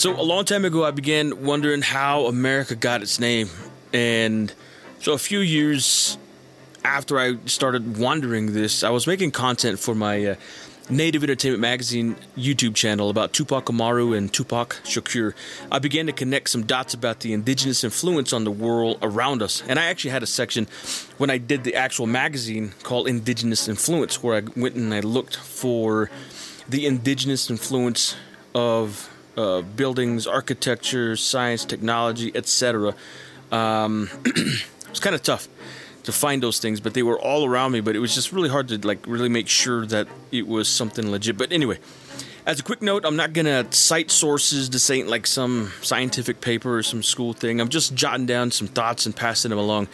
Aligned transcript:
So, 0.00 0.18
a 0.18 0.22
long 0.22 0.46
time 0.46 0.64
ago, 0.64 0.82
I 0.82 0.92
began 0.92 1.44
wondering 1.44 1.82
how 1.82 2.24
America 2.24 2.74
got 2.74 3.02
its 3.02 3.20
name. 3.20 3.50
And 3.92 4.50
so, 4.98 5.12
a 5.12 5.18
few 5.18 5.40
years 5.40 6.16
after 6.82 7.18
I 7.18 7.36
started 7.44 7.98
wondering 7.98 8.54
this, 8.54 8.82
I 8.82 8.88
was 8.88 9.06
making 9.06 9.32
content 9.32 9.78
for 9.78 9.94
my 9.94 10.24
uh, 10.24 10.34
Native 10.88 11.22
Entertainment 11.22 11.60
Magazine 11.60 12.16
YouTube 12.34 12.74
channel 12.74 13.10
about 13.10 13.34
Tupac 13.34 13.68
Amaru 13.68 14.14
and 14.14 14.32
Tupac 14.32 14.80
Shakur. 14.84 15.34
I 15.70 15.78
began 15.80 16.06
to 16.06 16.12
connect 16.12 16.48
some 16.48 16.64
dots 16.64 16.94
about 16.94 17.20
the 17.20 17.34
indigenous 17.34 17.84
influence 17.84 18.32
on 18.32 18.44
the 18.44 18.50
world 18.50 18.96
around 19.02 19.42
us. 19.42 19.62
And 19.68 19.78
I 19.78 19.88
actually 19.88 20.12
had 20.12 20.22
a 20.22 20.26
section 20.26 20.66
when 21.18 21.28
I 21.28 21.36
did 21.36 21.62
the 21.62 21.74
actual 21.74 22.06
magazine 22.06 22.72
called 22.84 23.06
Indigenous 23.06 23.68
Influence, 23.68 24.22
where 24.22 24.38
I 24.38 24.42
went 24.58 24.76
and 24.76 24.94
I 24.94 25.00
looked 25.00 25.36
for 25.36 26.10
the 26.66 26.86
indigenous 26.86 27.50
influence 27.50 28.16
of 28.54 29.10
uh, 29.36 29.62
buildings, 29.62 30.26
architecture, 30.26 31.16
science, 31.16 31.64
technology, 31.64 32.32
etc. 32.34 32.94
Um, 33.52 34.08
it 34.24 34.64
was 34.88 35.00
kind 35.00 35.14
of 35.14 35.22
tough 35.22 35.48
to 36.04 36.12
find 36.12 36.42
those 36.42 36.58
things, 36.58 36.80
but 36.80 36.94
they 36.94 37.02
were 37.02 37.18
all 37.18 37.44
around 37.44 37.72
me. 37.72 37.80
But 37.80 37.96
it 37.96 37.98
was 37.98 38.14
just 38.14 38.32
really 38.32 38.48
hard 38.48 38.68
to 38.68 38.78
like 38.86 39.06
really 39.06 39.28
make 39.28 39.48
sure 39.48 39.86
that 39.86 40.08
it 40.32 40.46
was 40.46 40.68
something 40.68 41.10
legit. 41.10 41.36
But 41.36 41.52
anyway, 41.52 41.78
as 42.46 42.58
a 42.58 42.62
quick 42.62 42.82
note, 42.82 43.04
I'm 43.04 43.16
not 43.16 43.32
gonna 43.32 43.70
cite 43.72 44.10
sources. 44.10 44.70
This 44.70 44.88
ain't 44.90 45.08
like 45.08 45.26
some 45.26 45.72
scientific 45.82 46.40
paper 46.40 46.78
or 46.78 46.82
some 46.82 47.02
school 47.02 47.32
thing. 47.32 47.60
I'm 47.60 47.68
just 47.68 47.94
jotting 47.94 48.26
down 48.26 48.50
some 48.50 48.66
thoughts 48.66 49.06
and 49.06 49.14
passing 49.14 49.50
them 49.50 49.58
along. 49.58 49.88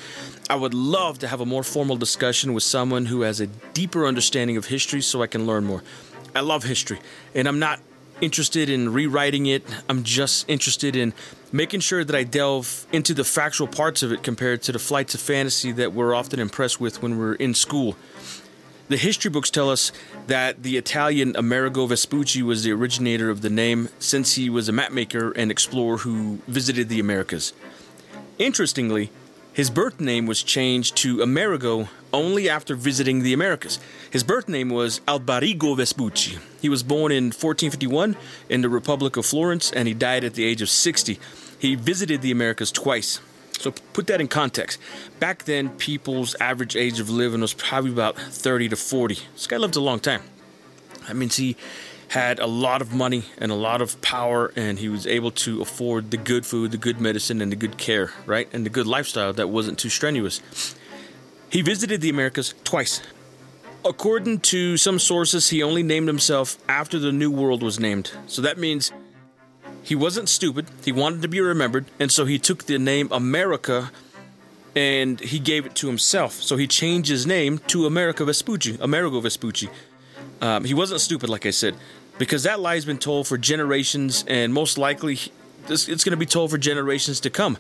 I 0.49 0.55
would 0.55 0.75
love 0.75 1.19
to 1.21 1.29
have 1.29 1.41
a 1.41 1.47
more 1.47 1.65
formal 1.65 1.97
discussion 1.97 2.53
with 2.55 2.63
someone 2.63 3.07
who 3.07 3.23
has 3.23 3.41
a 3.41 3.49
deeper 3.49 4.07
understanding 4.07 4.57
of 4.57 4.67
history, 4.67 5.03
so 5.03 5.23
I 5.23 5.27
can 5.27 5.47
learn 5.47 5.65
more. 5.65 5.83
I 6.35 6.41
love 6.41 6.65
history, 6.65 7.01
and 7.35 7.49
I'm 7.49 7.59
not 7.59 7.81
interested 8.21 8.71
in 8.71 8.93
rewriting 8.93 9.47
it. 9.47 9.63
I'm 9.89 10.03
just 10.03 10.49
interested 10.49 10.97
in 10.97 11.13
making 11.53 11.81
sure 11.81 12.05
that 12.05 12.15
I 12.15 12.25
delve 12.25 12.87
into 12.93 13.15
the 13.15 13.25
factual 13.25 13.67
parts 13.67 14.03
of 14.03 14.13
it 14.13 14.23
compared 14.23 14.63
to 14.63 14.73
the 14.73 14.79
flights 14.79 15.15
of 15.15 15.21
fantasy 15.21 15.73
that 15.73 15.93
we're 15.93 16.15
often 16.15 16.41
impressed 16.41 16.81
with 16.81 17.03
when 17.03 17.19
we're 17.19 17.35
in 17.35 17.55
school. 17.55 17.97
The 18.89 18.97
history 18.97 19.31
books 19.31 19.51
tell 19.51 19.69
us 19.69 19.91
that 20.29 20.63
the 20.63 20.77
Italian 20.77 21.35
Amerigo 21.35 21.87
Vespucci 21.87 22.43
was 22.43 22.63
the 22.63 22.71
originator 22.73 23.31
of 23.31 23.43
the 23.43 23.51
name 23.51 23.89
since 23.99 24.35
he 24.35 24.49
was 24.49 24.69
a 24.69 24.73
mapmaker 24.73 25.33
and 25.37 25.51
explorer 25.51 25.99
who 25.99 26.39
visited 26.47 26.89
the 26.89 27.01
Americas. 27.01 27.53
Interestingly, 28.39 29.11
his 29.57 29.71
birth 29.71 30.03
name 30.03 30.27
was 30.27 30.43
changed 30.43 30.99
to 30.99 31.23
Amerigo 31.23 31.89
only 32.13 32.47
after 32.47 32.75
visiting 32.75 33.23
the 33.23 33.33
Americas. 33.33 33.79
His 34.11 34.23
birth 34.23 34.51
name 34.51 34.69
was 34.69 35.01
Albarigo 35.09 35.75
Vespucci. 35.75 36.39
He 36.61 36.69
was 36.69 36.83
born 36.83 37.11
in 37.11 37.29
1451 37.29 38.17
in 38.51 38.61
the 38.61 38.69
Republic 38.69 39.17
of 39.17 39.25
Florence 39.25 39.73
and 39.73 39.89
he 39.89 39.95
died 39.95 40.25
at 40.25 40.35
the 40.35 40.45
age 40.45 40.61
of 40.61 40.69
60. 40.69 41.19
He 41.59 41.75
visited 41.75 42.21
the 42.21 42.31
Americas 42.33 42.71
twice. 42.71 43.19
So 43.53 43.73
put 43.95 44.09
that 44.09 44.21
in 44.21 44.29
context. 44.29 44.79
Back 45.21 45.45
then, 45.45 45.71
people's 45.71 46.37
average 46.39 46.77
age 46.77 47.01
of 47.01 47.09
living 47.09 47.41
was 47.41 47.55
probably 47.55 47.93
about 47.93 48.19
30 48.19 48.69
to 48.69 48.77
40. 48.77 49.15
This 49.33 49.47
guy 49.47 49.57
lived 49.57 49.77
a 49.77 49.81
long 49.81 50.01
time. 50.01 50.21
That 51.09 51.17
means 51.17 51.37
he 51.37 51.57
had 52.09 52.39
a 52.39 52.47
lot 52.47 52.81
of 52.81 52.93
money 52.93 53.25
and 53.39 53.51
a 53.51 53.55
lot 53.55 53.81
of 53.81 54.01
power, 54.01 54.53
and 54.57 54.79
he 54.79 54.89
was 54.89 55.07
able 55.07 55.31
to 55.33 55.61
afford 55.61 56.11
the 56.11 56.17
good 56.17 56.47
food, 56.47 56.71
the 56.71 56.77
good 56.77 57.01
medicine, 57.01 57.41
and 57.41 57.51
the 57.51 57.57
good 57.57 57.77
care, 57.77 58.13
right? 58.27 58.49
And 58.53 58.65
the 58.65 58.71
good 58.71 58.87
lifestyle 58.87 59.33
that 59.33 59.49
wasn't 59.49 59.79
too 59.79 59.89
strenuous. 59.89 60.41
He 61.51 61.63
visited 61.63 62.01
the 62.01 62.11
Americas 62.11 62.55
twice. 62.65 63.03
According 63.85 64.41
to 64.41 64.77
some 64.77 64.99
sources, 64.99 65.51
he 65.51 65.63
only 65.63 65.83
named 65.83 66.09
himself 66.09 66.59
after 66.69 66.99
the 66.99 67.13
New 67.13 67.31
World 67.31 67.63
was 67.63 67.79
named. 67.79 68.11
So 68.27 68.43
that 68.43 68.59
means 68.59 68.93
he 69.83 69.95
wasn't 69.95 70.29
stupid. 70.29 70.67
He 70.85 70.93
wanted 70.93 71.23
to 71.23 71.29
be 71.29 71.41
remembered, 71.41 71.87
and 72.01 72.11
so 72.11 72.25
he 72.25 72.39
took 72.39 72.65
the 72.65 72.79
name 72.79 73.09
America 73.13 73.91
and 74.75 75.21
he 75.21 75.39
gave 75.39 75.65
it 75.65 75.75
to 75.77 75.87
himself. 75.87 76.35
So 76.35 76.57
he 76.57 76.67
changed 76.67 77.09
his 77.09 77.27
name 77.27 77.59
to 77.69 77.87
America 77.87 78.25
Vespucci, 78.25 78.77
Amerigo 78.81 79.21
Vespucci. 79.21 79.71
Um, 80.41 80.65
he 80.65 80.75
wasn't 80.75 81.01
stupid, 81.01 81.31
like 81.31 81.47
I 81.47 81.51
said, 81.51 81.77
because 82.19 82.43
that 82.45 82.61
lie's 82.61 82.85
been 82.85 82.99
told 82.99 83.27
for 83.27 83.39
generations, 83.39 84.25
and 84.29 84.53
most 84.53 84.79
likely 84.79 85.19
this, 85.67 85.89
it's 85.89 86.05
going 86.05 86.13
to 86.13 86.17
be 86.17 86.27
told 86.27 86.51
for 86.51 86.59
generations 86.59 87.21
to 87.21 87.31
come. 87.31 87.59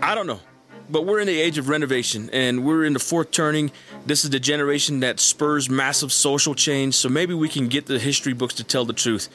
I 0.00 0.14
don't 0.14 0.26
know, 0.26 0.40
but 0.88 1.06
we're 1.06 1.20
in 1.20 1.26
the 1.26 1.40
age 1.40 1.58
of 1.58 1.68
renovation, 1.68 2.30
and 2.32 2.64
we're 2.64 2.84
in 2.84 2.92
the 2.92 2.98
fourth 2.98 3.30
turning. 3.30 3.72
This 4.06 4.24
is 4.24 4.30
the 4.30 4.40
generation 4.40 5.00
that 5.00 5.20
spurs 5.20 5.68
massive 5.68 6.12
social 6.12 6.54
change, 6.54 6.94
so 6.94 7.08
maybe 7.08 7.34
we 7.34 7.48
can 7.48 7.68
get 7.68 7.86
the 7.86 7.98
history 7.98 8.32
books 8.32 8.54
to 8.54 8.64
tell 8.64 8.84
the 8.84 8.92
truth. 8.92 9.28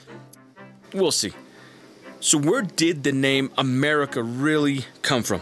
We'll 0.94 1.12
see. 1.12 1.34
So, 2.22 2.38
where 2.38 2.62
did 2.62 3.04
the 3.04 3.14
name 3.14 3.52
America 3.58 4.22
really 4.22 4.86
come 5.02 5.24
from? 5.24 5.42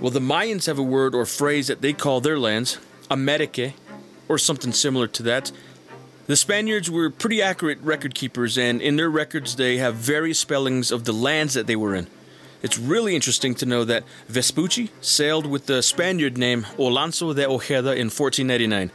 Well, 0.00 0.10
the 0.10 0.20
Mayans 0.20 0.66
have 0.66 0.78
a 0.78 0.82
word 0.82 1.14
or 1.14 1.26
phrase 1.26 1.68
that 1.68 1.82
they 1.82 1.92
call 1.92 2.20
their 2.20 2.38
lands, 2.38 2.78
Amerique, 3.10 3.74
or 4.28 4.38
something 4.38 4.72
similar 4.72 5.06
to 5.08 5.22
that. 5.24 5.52
The 6.32 6.36
Spaniards 6.36 6.90
were 6.90 7.10
pretty 7.10 7.42
accurate 7.42 7.78
record 7.82 8.14
keepers, 8.14 8.56
and 8.56 8.80
in 8.80 8.96
their 8.96 9.10
records, 9.10 9.56
they 9.56 9.76
have 9.76 9.96
various 9.96 10.38
spellings 10.38 10.90
of 10.90 11.04
the 11.04 11.12
lands 11.12 11.52
that 11.52 11.66
they 11.66 11.76
were 11.76 11.94
in. 11.94 12.06
It's 12.62 12.78
really 12.78 13.14
interesting 13.14 13.54
to 13.56 13.66
know 13.66 13.84
that 13.84 14.04
Vespucci 14.28 14.88
sailed 15.02 15.44
with 15.44 15.66
the 15.66 15.82
Spaniard 15.82 16.38
name 16.38 16.66
Alonso 16.78 17.34
de 17.34 17.46
Ojeda 17.46 17.90
in 17.90 18.08
1499. 18.08 18.90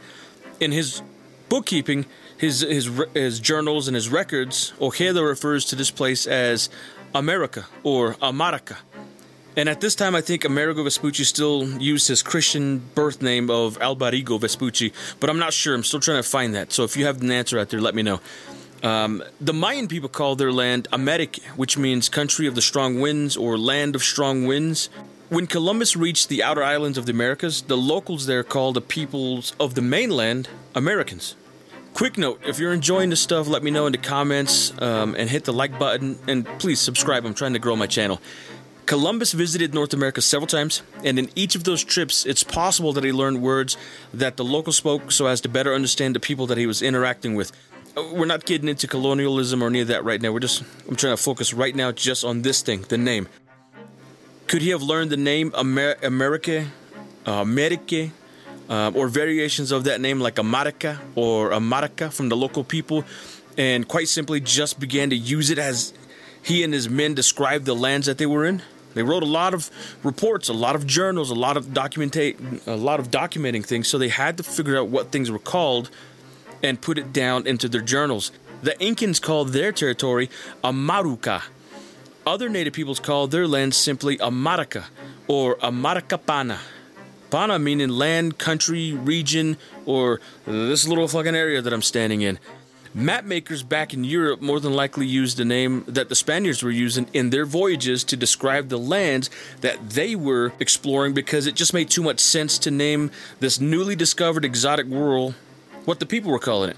In 0.58 0.72
his 0.72 1.00
bookkeeping, 1.48 2.06
his, 2.36 2.62
his, 2.62 2.90
his 3.14 3.38
journals, 3.38 3.86
and 3.86 3.94
his 3.94 4.08
records, 4.08 4.72
Ojeda 4.80 5.22
refers 5.22 5.64
to 5.66 5.76
this 5.76 5.92
place 5.92 6.26
as 6.26 6.68
America 7.14 7.66
or 7.84 8.14
Amarica. 8.14 8.78
And 9.58 9.68
at 9.68 9.80
this 9.80 9.96
time, 9.96 10.14
I 10.14 10.20
think 10.20 10.44
Amerigo 10.44 10.84
Vespucci 10.84 11.24
still 11.24 11.68
used 11.82 12.06
his 12.06 12.22
Christian 12.22 12.78
birth 12.94 13.20
name 13.20 13.50
of 13.50 13.76
Albarigo 13.80 14.40
Vespucci, 14.40 14.92
but 15.18 15.28
I'm 15.28 15.40
not 15.40 15.52
sure. 15.52 15.74
I'm 15.74 15.82
still 15.82 15.98
trying 15.98 16.22
to 16.22 16.28
find 16.28 16.54
that. 16.54 16.72
So 16.72 16.84
if 16.84 16.96
you 16.96 17.06
have 17.06 17.20
an 17.22 17.32
answer 17.32 17.58
out 17.58 17.68
there, 17.68 17.80
let 17.80 17.96
me 17.96 18.04
know. 18.04 18.20
Um, 18.84 19.20
the 19.40 19.52
Mayan 19.52 19.88
people 19.88 20.08
call 20.08 20.36
their 20.36 20.52
land 20.52 20.86
Amerique, 20.92 21.42
which 21.56 21.76
means 21.76 22.08
country 22.08 22.46
of 22.46 22.54
the 22.54 22.62
strong 22.62 23.00
winds 23.00 23.36
or 23.36 23.58
land 23.58 23.96
of 23.96 24.04
strong 24.04 24.46
winds. 24.46 24.90
When 25.28 25.48
Columbus 25.48 25.96
reached 25.96 26.28
the 26.28 26.40
outer 26.40 26.62
islands 26.62 26.96
of 26.96 27.06
the 27.06 27.12
Americas, 27.12 27.62
the 27.62 27.76
locals 27.76 28.26
there 28.26 28.44
called 28.44 28.76
the 28.76 28.80
peoples 28.80 29.56
of 29.58 29.74
the 29.74 29.82
mainland 29.82 30.48
Americans. 30.76 31.34
Quick 31.94 32.16
note 32.16 32.40
if 32.46 32.60
you're 32.60 32.72
enjoying 32.72 33.10
this 33.10 33.20
stuff, 33.20 33.48
let 33.48 33.64
me 33.64 33.72
know 33.72 33.86
in 33.86 33.92
the 33.92 33.98
comments 33.98 34.72
um, 34.80 35.16
and 35.16 35.28
hit 35.28 35.46
the 35.46 35.52
like 35.52 35.80
button. 35.80 36.16
And 36.28 36.46
please 36.60 36.78
subscribe. 36.78 37.26
I'm 37.26 37.34
trying 37.34 37.54
to 37.54 37.58
grow 37.58 37.74
my 37.74 37.88
channel. 37.88 38.20
Columbus 38.88 39.32
visited 39.32 39.74
North 39.74 39.92
America 39.92 40.22
several 40.22 40.46
times, 40.46 40.80
and 41.04 41.18
in 41.18 41.28
each 41.34 41.54
of 41.54 41.64
those 41.64 41.84
trips, 41.84 42.24
it's 42.24 42.42
possible 42.42 42.94
that 42.94 43.04
he 43.04 43.12
learned 43.12 43.42
words 43.42 43.76
that 44.14 44.38
the 44.38 44.44
locals 44.44 44.78
spoke 44.78 45.12
so 45.12 45.26
as 45.26 45.42
to 45.42 45.48
better 45.50 45.74
understand 45.74 46.16
the 46.16 46.20
people 46.20 46.46
that 46.46 46.56
he 46.56 46.66
was 46.66 46.80
interacting 46.80 47.34
with. 47.34 47.52
Uh, 47.94 48.14
we're 48.14 48.24
not 48.24 48.46
getting 48.46 48.66
into 48.66 48.86
colonialism 48.86 49.62
or 49.62 49.66
any 49.66 49.80
of 49.82 49.88
that 49.88 50.04
right 50.04 50.22
now. 50.22 50.32
We're 50.32 50.40
just, 50.40 50.62
I'm 50.88 50.96
trying 50.96 51.14
to 51.14 51.22
focus 51.22 51.52
right 51.52 51.76
now 51.76 51.92
just 51.92 52.24
on 52.24 52.40
this 52.40 52.62
thing, 52.62 52.80
the 52.88 52.96
name. 52.96 53.28
Could 54.46 54.62
he 54.62 54.70
have 54.70 54.82
learned 54.82 55.10
the 55.10 55.18
name 55.18 55.52
Amer- 55.54 55.98
America, 56.02 56.66
uh, 57.26 57.44
uh, 58.70 58.92
or 58.94 59.08
variations 59.08 59.70
of 59.70 59.84
that 59.84 60.00
name 60.00 60.18
like 60.18 60.36
Amarica 60.36 60.98
or 61.14 61.50
Amarica 61.50 62.10
from 62.10 62.30
the 62.30 62.38
local 62.38 62.64
people, 62.64 63.04
and 63.58 63.86
quite 63.86 64.08
simply 64.08 64.40
just 64.40 64.80
began 64.80 65.10
to 65.10 65.16
use 65.16 65.50
it 65.50 65.58
as 65.58 65.92
he 66.42 66.64
and 66.64 66.72
his 66.72 66.88
men 66.88 67.12
described 67.12 67.66
the 67.66 67.76
lands 67.76 68.06
that 68.06 68.16
they 68.16 68.24
were 68.24 68.46
in? 68.46 68.62
They 68.98 69.04
wrote 69.04 69.22
a 69.22 69.26
lot 69.26 69.54
of 69.54 69.70
reports, 70.02 70.48
a 70.48 70.52
lot 70.52 70.74
of 70.74 70.84
journals, 70.84 71.30
a 71.30 71.34
lot 71.36 71.56
of 71.56 71.66
documentate, 71.66 72.66
a 72.66 72.74
lot 72.74 72.98
of 72.98 73.12
documenting 73.12 73.64
things. 73.64 73.86
So 73.86 73.96
they 73.96 74.08
had 74.08 74.36
to 74.38 74.42
figure 74.42 74.76
out 74.76 74.88
what 74.88 75.12
things 75.12 75.30
were 75.30 75.38
called 75.38 75.88
and 76.64 76.80
put 76.80 76.98
it 76.98 77.12
down 77.12 77.46
into 77.46 77.68
their 77.68 77.80
journals. 77.80 78.32
The 78.62 78.72
Incans 78.72 79.22
called 79.22 79.50
their 79.50 79.70
territory 79.70 80.30
Amaruca. 80.64 81.44
Other 82.26 82.48
native 82.48 82.72
peoples 82.72 82.98
called 82.98 83.30
their 83.30 83.46
land 83.46 83.72
simply 83.72 84.16
Amarica 84.18 84.86
or 85.28 85.54
Amaracapana. 85.58 86.58
Pana 87.30 87.56
meaning 87.60 87.90
land, 87.90 88.38
country, 88.38 88.94
region, 88.94 89.58
or 89.86 90.20
this 90.44 90.88
little 90.88 91.06
fucking 91.06 91.36
area 91.36 91.62
that 91.62 91.72
I'm 91.72 91.82
standing 91.82 92.22
in. 92.22 92.40
Map 92.98 93.24
makers 93.24 93.62
back 93.62 93.94
in 93.94 94.02
Europe 94.02 94.40
more 94.40 94.58
than 94.58 94.72
likely 94.72 95.06
used 95.06 95.36
the 95.36 95.44
name 95.44 95.84
that 95.86 96.08
the 96.08 96.16
Spaniards 96.16 96.64
were 96.64 96.70
using 96.72 97.08
in 97.12 97.30
their 97.30 97.46
voyages 97.46 98.02
to 98.02 98.16
describe 98.16 98.70
the 98.70 98.76
lands 98.76 99.30
that 99.60 99.90
they 99.90 100.16
were 100.16 100.52
exploring 100.58 101.14
because 101.14 101.46
it 101.46 101.54
just 101.54 101.72
made 101.72 101.88
too 101.88 102.02
much 102.02 102.18
sense 102.18 102.58
to 102.58 102.72
name 102.72 103.12
this 103.38 103.60
newly 103.60 103.94
discovered 103.94 104.44
exotic 104.44 104.86
world 104.86 105.36
what 105.84 106.00
the 106.00 106.06
people 106.06 106.32
were 106.32 106.40
calling 106.40 106.70
it. 106.70 106.76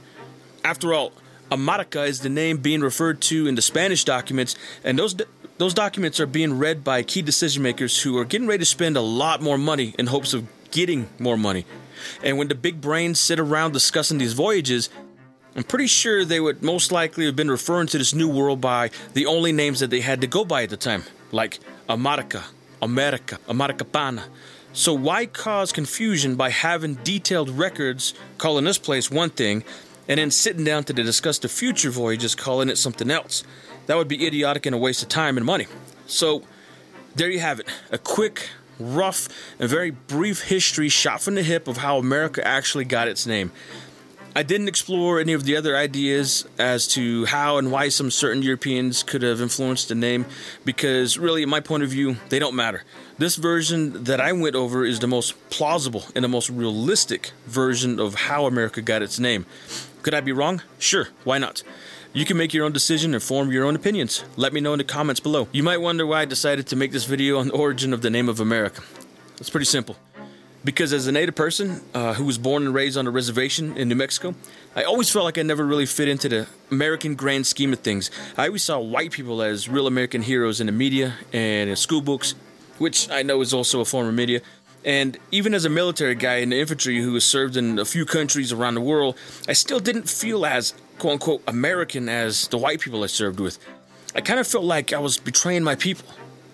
After 0.62 0.92
all, 0.92 1.12
Amarica 1.50 2.06
is 2.06 2.20
the 2.20 2.28
name 2.28 2.58
being 2.58 2.82
referred 2.82 3.22
to 3.22 3.46
in 3.46 3.54
the 3.54 3.62
Spanish 3.62 4.04
documents, 4.04 4.56
and 4.84 4.98
those 4.98 5.16
those 5.56 5.72
documents 5.72 6.20
are 6.20 6.26
being 6.26 6.58
read 6.58 6.84
by 6.84 7.02
key 7.02 7.22
decision 7.22 7.62
makers 7.62 8.02
who 8.02 8.18
are 8.18 8.26
getting 8.26 8.46
ready 8.46 8.58
to 8.58 8.66
spend 8.66 8.98
a 8.98 9.00
lot 9.00 9.40
more 9.40 9.56
money 9.56 9.94
in 9.98 10.08
hopes 10.08 10.34
of 10.34 10.46
getting 10.70 11.08
more 11.18 11.38
money. 11.38 11.64
And 12.22 12.36
when 12.36 12.48
the 12.48 12.54
big 12.54 12.82
brains 12.82 13.18
sit 13.18 13.38
around 13.38 13.72
discussing 13.72 14.18
these 14.18 14.32
voyages, 14.32 14.90
I'm 15.56 15.64
pretty 15.64 15.88
sure 15.88 16.24
they 16.24 16.38
would 16.38 16.62
most 16.62 16.92
likely 16.92 17.26
have 17.26 17.34
been 17.34 17.50
referring 17.50 17.88
to 17.88 17.98
this 17.98 18.14
new 18.14 18.28
world 18.28 18.60
by 18.60 18.90
the 19.14 19.26
only 19.26 19.50
names 19.50 19.80
that 19.80 19.90
they 19.90 20.00
had 20.00 20.20
to 20.20 20.28
go 20.28 20.44
by 20.44 20.62
at 20.62 20.70
the 20.70 20.76
time, 20.76 21.04
like 21.32 21.58
America, 21.88 22.44
America, 22.80 23.38
Americapana. 23.48 24.22
So 24.72 24.94
why 24.94 25.26
cause 25.26 25.72
confusion 25.72 26.36
by 26.36 26.50
having 26.50 26.94
detailed 26.96 27.50
records 27.50 28.14
calling 28.38 28.64
this 28.64 28.78
place 28.78 29.10
one 29.10 29.30
thing 29.30 29.64
and 30.08 30.18
then 30.18 30.30
sitting 30.30 30.64
down 30.64 30.84
to 30.84 30.92
discuss 30.92 31.38
the 31.40 31.48
future 31.48 31.90
voyages 31.90 32.36
calling 32.36 32.68
it 32.68 32.78
something 32.78 33.10
else? 33.10 33.42
That 33.86 33.96
would 33.96 34.06
be 34.08 34.24
idiotic 34.24 34.66
and 34.66 34.74
a 34.74 34.78
waste 34.78 35.02
of 35.02 35.08
time 35.08 35.36
and 35.36 35.44
money. 35.44 35.66
So 36.06 36.44
there 37.16 37.28
you 37.28 37.40
have 37.40 37.58
it. 37.58 37.68
A 37.90 37.98
quick, 37.98 38.48
rough, 38.78 39.28
and 39.58 39.68
very 39.68 39.90
brief 39.90 40.42
history 40.42 40.88
shot 40.88 41.20
from 41.20 41.34
the 41.34 41.42
hip 41.42 41.66
of 41.66 41.78
how 41.78 41.98
America 41.98 42.46
actually 42.46 42.84
got 42.84 43.08
its 43.08 43.26
name. 43.26 43.50
I 44.34 44.44
didn't 44.44 44.68
explore 44.68 45.18
any 45.18 45.32
of 45.32 45.42
the 45.42 45.56
other 45.56 45.76
ideas 45.76 46.46
as 46.56 46.86
to 46.88 47.24
how 47.26 47.58
and 47.58 47.72
why 47.72 47.88
some 47.88 48.12
certain 48.12 48.42
Europeans 48.42 49.02
could 49.02 49.22
have 49.22 49.40
influenced 49.40 49.88
the 49.88 49.96
name 49.96 50.24
because, 50.64 51.18
really, 51.18 51.42
in 51.42 51.48
my 51.48 51.58
point 51.58 51.82
of 51.82 51.88
view, 51.88 52.16
they 52.28 52.38
don't 52.38 52.54
matter. 52.54 52.84
This 53.18 53.34
version 53.34 54.04
that 54.04 54.20
I 54.20 54.30
went 54.32 54.54
over 54.54 54.84
is 54.84 55.00
the 55.00 55.08
most 55.08 55.34
plausible 55.50 56.04
and 56.14 56.22
the 56.24 56.28
most 56.28 56.48
realistic 56.48 57.32
version 57.46 57.98
of 57.98 58.14
how 58.14 58.46
America 58.46 58.80
got 58.80 59.02
its 59.02 59.18
name. 59.18 59.46
Could 60.02 60.14
I 60.14 60.20
be 60.20 60.32
wrong? 60.32 60.62
Sure, 60.78 61.08
why 61.24 61.38
not? 61.38 61.64
You 62.12 62.24
can 62.24 62.36
make 62.36 62.54
your 62.54 62.64
own 62.64 62.72
decision 62.72 63.14
and 63.14 63.22
form 63.22 63.50
your 63.50 63.64
own 63.64 63.74
opinions. 63.74 64.24
Let 64.36 64.52
me 64.52 64.60
know 64.60 64.74
in 64.74 64.78
the 64.78 64.84
comments 64.84 65.20
below. 65.20 65.48
You 65.50 65.64
might 65.64 65.78
wonder 65.78 66.06
why 66.06 66.20
I 66.20 66.24
decided 66.24 66.68
to 66.68 66.76
make 66.76 66.92
this 66.92 67.04
video 67.04 67.38
on 67.38 67.48
the 67.48 67.54
origin 67.54 67.92
of 67.92 68.00
the 68.00 68.10
name 68.10 68.28
of 68.28 68.38
America. 68.38 68.82
It's 69.38 69.50
pretty 69.50 69.66
simple. 69.66 69.96
Because 70.62 70.92
as 70.92 71.06
a 71.06 71.12
native 71.12 71.34
person 71.34 71.80
uh, 71.94 72.12
who 72.14 72.24
was 72.24 72.36
born 72.36 72.66
and 72.66 72.74
raised 72.74 72.98
on 72.98 73.06
a 73.06 73.10
reservation 73.10 73.78
in 73.78 73.88
New 73.88 73.94
Mexico, 73.94 74.34
I 74.76 74.82
always 74.82 75.10
felt 75.10 75.24
like 75.24 75.38
I 75.38 75.42
never 75.42 75.64
really 75.64 75.86
fit 75.86 76.06
into 76.06 76.28
the 76.28 76.46
American 76.70 77.14
grand 77.14 77.46
scheme 77.46 77.72
of 77.72 77.78
things. 77.78 78.10
I 78.36 78.46
always 78.46 78.62
saw 78.62 78.78
white 78.78 79.10
people 79.10 79.40
as 79.40 79.70
real 79.70 79.86
American 79.86 80.20
heroes 80.20 80.60
in 80.60 80.66
the 80.66 80.72
media 80.72 81.14
and 81.32 81.70
in 81.70 81.76
school 81.76 82.02
books, 82.02 82.34
which 82.76 83.08
I 83.10 83.22
know 83.22 83.40
is 83.40 83.54
also 83.54 83.80
a 83.80 83.86
form 83.86 84.06
of 84.06 84.14
media. 84.14 84.42
And 84.84 85.18
even 85.30 85.54
as 85.54 85.64
a 85.64 85.70
military 85.70 86.14
guy 86.14 86.36
in 86.36 86.50
the 86.50 86.60
infantry 86.60 87.00
who 87.00 87.14
has 87.14 87.24
served 87.24 87.56
in 87.56 87.78
a 87.78 87.84
few 87.86 88.04
countries 88.04 88.52
around 88.52 88.74
the 88.74 88.80
world, 88.82 89.16
I 89.48 89.54
still 89.54 89.80
didn't 89.80 90.10
feel 90.10 90.44
as 90.44 90.74
quote 90.98 91.14
unquote 91.14 91.42
American 91.46 92.08
as 92.08 92.48
the 92.48 92.58
white 92.58 92.80
people 92.80 93.02
I 93.02 93.06
served 93.06 93.40
with. 93.40 93.58
I 94.14 94.20
kind 94.20 94.38
of 94.38 94.46
felt 94.46 94.64
like 94.64 94.92
I 94.92 94.98
was 94.98 95.16
betraying 95.16 95.64
my 95.64 95.74
people. 95.74 96.06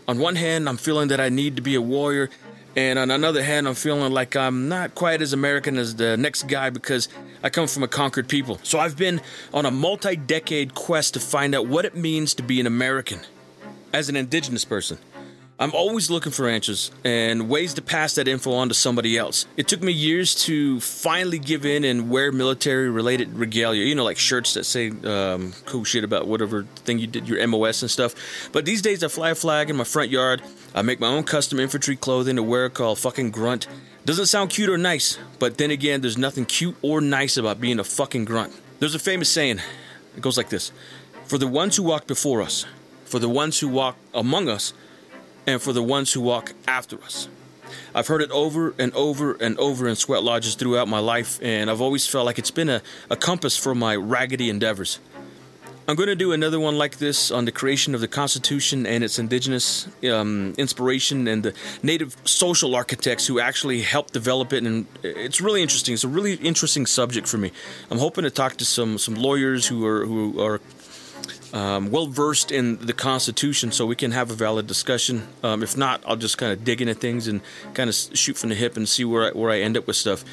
On 0.08 0.18
one 0.18 0.36
hand, 0.36 0.68
I'm 0.68 0.76
feeling 0.76 1.08
that 1.08 1.20
I 1.20 1.28
need 1.28 1.56
to 1.56 1.62
be 1.62 1.74
a 1.74 1.82
warrior 1.82 2.30
and 2.76 2.98
on 2.98 3.10
another 3.10 3.42
hand, 3.42 3.66
I'm 3.66 3.74
feeling 3.74 4.12
like 4.12 4.36
I'm 4.36 4.68
not 4.68 4.94
quite 4.94 5.22
as 5.22 5.32
American 5.32 5.78
as 5.78 5.96
the 5.96 6.18
next 6.18 6.42
guy 6.46 6.68
because 6.68 7.08
I 7.42 7.48
come 7.48 7.66
from 7.66 7.82
a 7.82 7.88
conquered 7.88 8.28
people. 8.28 8.60
So 8.62 8.78
I've 8.78 8.98
been 8.98 9.22
on 9.54 9.64
a 9.64 9.70
multi 9.70 10.14
decade 10.14 10.74
quest 10.74 11.14
to 11.14 11.20
find 11.20 11.54
out 11.54 11.66
what 11.66 11.86
it 11.86 11.96
means 11.96 12.34
to 12.34 12.42
be 12.42 12.60
an 12.60 12.66
American 12.66 13.20
as 13.94 14.10
an 14.10 14.16
indigenous 14.16 14.66
person. 14.66 14.98
I'm 15.58 15.72
always 15.72 16.10
looking 16.10 16.32
for 16.32 16.48
answers 16.48 16.90
and 17.02 17.48
ways 17.48 17.72
to 17.74 17.82
pass 17.82 18.14
that 18.16 18.28
info 18.28 18.52
on 18.52 18.68
to 18.68 18.74
somebody 18.74 19.16
else. 19.16 19.46
It 19.56 19.66
took 19.66 19.80
me 19.80 19.90
years 19.90 20.34
to 20.44 20.80
finally 20.80 21.38
give 21.38 21.64
in 21.64 21.82
and 21.82 22.10
wear 22.10 22.30
military 22.30 22.90
related 22.90 23.32
regalia, 23.32 23.82
you 23.86 23.94
know, 23.94 24.04
like 24.04 24.18
shirts 24.18 24.52
that 24.52 24.64
say 24.64 24.90
um, 25.04 25.54
cool 25.64 25.84
shit 25.84 26.04
about 26.04 26.26
whatever 26.26 26.64
thing 26.84 26.98
you 26.98 27.06
did, 27.06 27.26
your 27.26 27.46
MOS 27.46 27.80
and 27.80 27.90
stuff. 27.90 28.50
But 28.52 28.66
these 28.66 28.82
days, 28.82 29.02
I 29.02 29.08
fly 29.08 29.30
a 29.30 29.34
flag 29.34 29.70
in 29.70 29.76
my 29.76 29.84
front 29.84 30.10
yard. 30.10 30.42
I 30.74 30.82
make 30.82 31.00
my 31.00 31.08
own 31.08 31.24
custom 31.24 31.58
infantry 31.58 31.96
clothing 31.96 32.36
to 32.36 32.42
wear 32.42 32.68
called 32.68 32.98
fucking 32.98 33.30
grunt. 33.30 33.66
Doesn't 34.04 34.26
sound 34.26 34.50
cute 34.50 34.68
or 34.68 34.76
nice, 34.76 35.18
but 35.38 35.56
then 35.56 35.70
again, 35.70 36.02
there's 36.02 36.18
nothing 36.18 36.44
cute 36.44 36.76
or 36.82 37.00
nice 37.00 37.38
about 37.38 37.62
being 37.62 37.78
a 37.78 37.84
fucking 37.84 38.26
grunt. 38.26 38.52
There's 38.78 38.94
a 38.94 38.98
famous 38.98 39.30
saying. 39.30 39.62
It 40.16 40.20
goes 40.20 40.36
like 40.36 40.50
this 40.50 40.70
For 41.24 41.38
the 41.38 41.48
ones 41.48 41.76
who 41.76 41.82
walk 41.82 42.06
before 42.06 42.42
us, 42.42 42.66
for 43.06 43.18
the 43.18 43.28
ones 43.30 43.58
who 43.58 43.68
walk 43.68 43.96
among 44.12 44.50
us, 44.50 44.74
and 45.46 45.60
for 45.62 45.72
the 45.72 45.82
ones 45.82 46.12
who 46.12 46.20
walk 46.20 46.52
after 46.66 47.02
us. 47.02 47.28
I've 47.94 48.06
heard 48.06 48.22
it 48.22 48.30
over 48.30 48.74
and 48.78 48.92
over 48.94 49.34
and 49.34 49.58
over 49.58 49.88
in 49.88 49.96
sweat 49.96 50.22
lodges 50.22 50.54
throughout 50.54 50.88
my 50.88 50.98
life, 50.98 51.38
and 51.42 51.70
I've 51.70 51.80
always 51.80 52.06
felt 52.06 52.26
like 52.26 52.38
it's 52.38 52.50
been 52.50 52.68
a, 52.68 52.82
a 53.10 53.16
compass 53.16 53.56
for 53.56 53.74
my 53.74 53.96
raggedy 53.96 54.50
endeavors. 54.50 54.98
I'm 55.88 55.94
going 55.94 56.08
to 56.08 56.16
do 56.16 56.32
another 56.32 56.58
one 56.58 56.76
like 56.76 56.98
this 56.98 57.30
on 57.30 57.44
the 57.44 57.52
creation 57.52 57.94
of 57.94 58.00
the 58.00 58.08
Constitution 58.08 58.86
and 58.86 59.04
its 59.04 59.20
indigenous 59.20 59.86
um, 60.10 60.52
inspiration 60.58 61.28
and 61.28 61.44
the 61.44 61.54
native 61.80 62.16
social 62.24 62.74
architects 62.74 63.28
who 63.28 63.38
actually 63.38 63.82
helped 63.82 64.12
develop 64.12 64.52
it. 64.52 64.64
And 64.64 64.86
it's 65.04 65.40
really 65.40 65.62
interesting. 65.62 65.94
It's 65.94 66.02
a 66.02 66.08
really 66.08 66.34
interesting 66.34 66.86
subject 66.86 67.28
for 67.28 67.38
me. 67.38 67.52
I'm 67.88 67.98
hoping 67.98 68.24
to 68.24 68.30
talk 68.30 68.56
to 68.56 68.64
some 68.64 68.98
some 68.98 69.14
lawyers 69.14 69.68
who 69.68 69.86
are 69.86 70.04
who 70.04 70.42
are 70.42 70.60
um, 71.52 71.90
well 71.90 72.06
versed 72.06 72.50
in 72.50 72.78
the 72.78 72.92
Constitution, 72.92 73.72
so 73.72 73.86
we 73.86 73.96
can 73.96 74.12
have 74.12 74.30
a 74.30 74.34
valid 74.34 74.66
discussion. 74.66 75.28
Um, 75.42 75.62
if 75.62 75.76
not, 75.76 76.02
I'll 76.06 76.16
just 76.16 76.38
kind 76.38 76.52
of 76.52 76.64
dig 76.64 76.80
into 76.80 76.94
things 76.94 77.28
and 77.28 77.40
kind 77.74 77.88
of 77.88 77.94
shoot 77.94 78.36
from 78.36 78.50
the 78.50 78.54
hip 78.54 78.76
and 78.76 78.88
see 78.88 79.04
where 79.04 79.28
I, 79.28 79.30
where 79.30 79.50
I 79.50 79.60
end 79.60 79.76
up 79.76 79.86
with 79.86 79.96
stuff. 79.96 80.24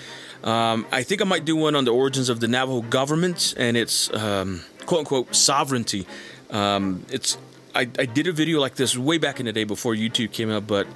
Um, 0.44 0.86
I 0.92 1.04
think 1.04 1.22
I 1.22 1.26
might 1.26 1.46
do 1.46 1.56
one 1.56 1.76
on 1.76 1.86
the 1.86 1.94
origins 1.94 2.30
of 2.30 2.40
the 2.40 2.48
Navajo 2.48 2.82
government 2.82 3.54
and 3.58 3.78
its 3.78 4.14
um, 4.14 4.62
quote 4.86 5.00
unquote 5.00 5.36
sovereignty. 5.36 6.06
Um, 6.50 7.06
it's 7.10 7.38
I, 7.76 7.82
I 7.98 8.06
did 8.06 8.28
a 8.28 8.32
video 8.32 8.60
like 8.60 8.76
this 8.76 8.98
way 8.98 9.18
back 9.18 9.40
in 9.40 9.46
the 9.46 9.54
day 9.54 9.64
before 9.64 9.96
YouTube 9.96 10.32
came 10.32 10.52
out, 10.52 10.68
but 10.68 10.88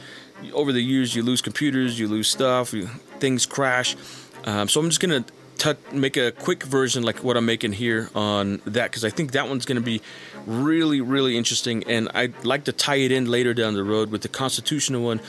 over 0.54 0.72
the 0.72 0.82
years 0.82 1.16
you 1.16 1.24
lose 1.24 1.42
computers, 1.42 2.00
you 2.00 2.08
lose 2.08 2.28
stuff, 2.28 2.74
you, 2.74 2.88
things 3.20 3.46
crash. 3.46 3.96
Um, 4.46 4.68
so 4.68 4.80
I'm 4.80 4.88
just 4.88 5.00
gonna 5.00 5.26
make 5.92 6.18
a 6.18 6.32
quick 6.32 6.64
version 6.64 7.04
like 7.04 7.24
what 7.24 7.38
I'm 7.38 7.46
making 7.46 7.74
here 7.74 8.10
on 8.16 8.62
that 8.66 8.92
because 8.92 9.04
I 9.04 9.10
think 9.10 9.32
that 9.32 9.48
one's 9.48 9.66
going 9.66 9.78
to 9.78 9.82
be 9.82 10.02
really, 10.46 11.02
really 11.02 11.38
interesting, 11.38 11.84
and 11.86 12.10
I'd 12.14 12.46
like 12.46 12.66
to 12.66 12.72
tie 12.72 12.96
it 12.96 13.12
in 13.12 13.26
later 13.26 13.54
down 13.54 13.74
the 13.74 13.84
road 13.84 14.12
with 14.12 14.22
the 14.22 14.30
constitutional 14.30 15.04
one. 15.04 15.22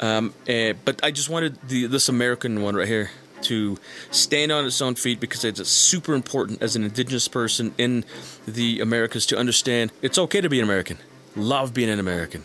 Um, 0.00 0.34
and, 0.48 0.84
but 0.84 1.00
I 1.04 1.10
just 1.10 1.28
wanted 1.28 1.58
the 1.68 1.86
this 1.86 2.08
American 2.08 2.62
one 2.62 2.74
right 2.74 2.88
here 2.88 3.10
to 3.42 3.76
stand 4.10 4.52
on 4.52 4.64
its 4.64 4.80
own 4.80 4.94
feet 4.94 5.20
because 5.20 5.44
it's 5.44 5.68
super 5.68 6.14
important 6.14 6.62
as 6.62 6.76
an 6.76 6.84
indigenous 6.84 7.28
person 7.28 7.74
in 7.76 8.04
the 8.46 8.80
Americas 8.80 9.26
to 9.26 9.38
understand 9.38 9.92
it's 10.00 10.18
okay 10.18 10.40
to 10.40 10.48
be 10.48 10.58
an 10.58 10.64
American. 10.64 10.98
Love 11.36 11.74
being 11.74 11.90
an 11.90 11.98
American. 11.98 12.44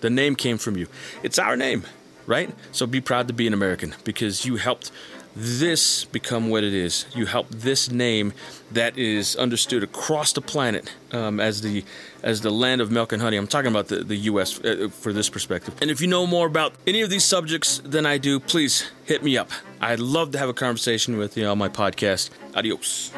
The 0.00 0.10
name 0.10 0.36
came 0.36 0.58
from 0.58 0.76
you. 0.76 0.88
It's 1.22 1.38
our 1.38 1.56
name, 1.56 1.84
right? 2.26 2.50
So 2.72 2.86
be 2.86 3.00
proud 3.00 3.28
to 3.28 3.34
be 3.34 3.46
an 3.46 3.54
American 3.54 3.94
because 4.04 4.44
you 4.44 4.56
helped 4.56 4.90
this 5.36 6.06
become 6.06 6.48
what 6.48 6.64
it 6.64 6.72
is. 6.72 7.04
You 7.14 7.26
help 7.26 7.50
this 7.50 7.90
name 7.90 8.32
that 8.72 8.96
is 8.96 9.36
understood 9.36 9.82
across 9.82 10.32
the 10.32 10.40
planet 10.40 10.92
um, 11.12 11.38
as 11.38 11.60
the 11.60 11.84
as 12.22 12.40
the 12.40 12.50
land 12.50 12.80
of 12.80 12.90
milk 12.90 13.12
and 13.12 13.20
honey. 13.20 13.36
I'm 13.36 13.46
talking 13.46 13.70
about 13.70 13.88
the, 13.88 14.02
the 14.02 14.16
U.S. 14.16 14.58
Uh, 14.58 14.88
for 14.90 15.12
this 15.12 15.28
perspective. 15.28 15.74
And 15.80 15.90
if 15.90 16.00
you 16.00 16.06
know 16.06 16.26
more 16.26 16.46
about 16.46 16.72
any 16.86 17.02
of 17.02 17.10
these 17.10 17.24
subjects 17.24 17.78
than 17.84 18.06
I 18.06 18.18
do, 18.18 18.40
please 18.40 18.90
hit 19.04 19.22
me 19.22 19.36
up. 19.36 19.50
I'd 19.80 20.00
love 20.00 20.32
to 20.32 20.38
have 20.38 20.48
a 20.48 20.54
conversation 20.54 21.18
with 21.18 21.36
you 21.36 21.46
on 21.46 21.58
my 21.58 21.68
podcast. 21.68 22.30
Adios. 22.54 23.12